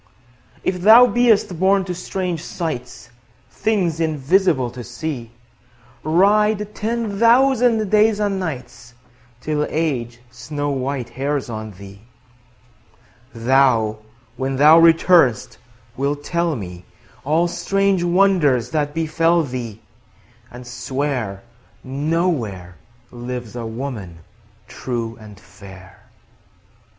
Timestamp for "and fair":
25.21-26.05